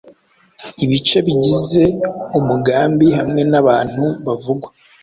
ibice 0.83 1.17
bigize 1.25 1.83
umugambihamwe 2.39 3.41
nabantu 3.51 4.03
bavugwa 4.25 4.67